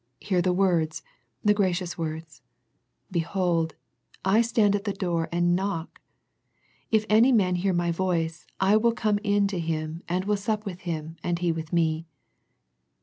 Hear 0.19 0.41
the 0.41 0.51
words, 0.51 1.03
the 1.43 1.53
gracious 1.53 1.95
words," 1.95 2.41
Behold, 3.11 3.75
I 4.25 4.41
stand 4.41 4.75
at 4.75 4.83
the 4.83 4.93
door 4.93 5.29
and 5.31 5.55
knock? 5.55 6.01
if 6.89 7.05
any 7.07 7.31
man 7.31 7.53
hear 7.53 7.71
My 7.71 7.91
voice, 7.91 8.47
I 8.59 8.77
will 8.77 8.93
come 8.93 9.19
in 9.23 9.45
to 9.49 9.59
him, 9.59 10.01
and 10.09 10.25
will 10.25 10.37
sup 10.37 10.65
with 10.65 10.79
him 10.89 11.17
and 11.23 11.37
he 11.37 11.51
with 11.51 11.71
Me." 11.71 12.07